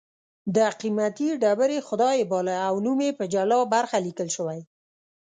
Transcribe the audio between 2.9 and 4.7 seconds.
یې په جلا برخه لیکل شوی